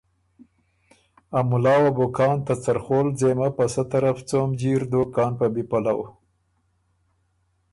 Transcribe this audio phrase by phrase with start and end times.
[1.37, 5.31] ا مُلا وه بو کان ته څرخول ځېمه په سۀ طرف څوم جیر دوک کان
[5.39, 6.01] په بی پَلؤ۔